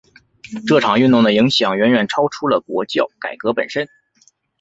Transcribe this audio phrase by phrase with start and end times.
[0.65, 3.87] 这场运动的影响远远超出了国教改革本身。